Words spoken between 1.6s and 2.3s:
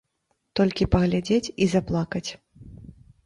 і заплакаць.